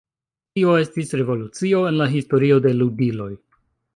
[0.59, 3.31] Tio estis revolucio en la historio de ludiloj.